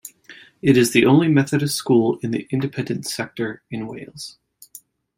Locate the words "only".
1.05-1.27